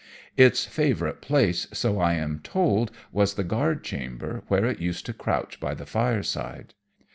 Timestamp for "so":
1.73-1.99